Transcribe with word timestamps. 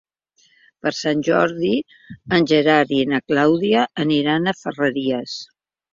Per 0.85 0.93
Sant 0.99 1.19
Jordi 1.27 1.69
en 2.37 2.49
Gerard 2.53 2.95
i 3.03 3.05
na 3.15 3.19
Clàudia 3.27 3.85
aniran 4.05 4.53
a 4.53 4.59
Ferreries. 4.63 5.37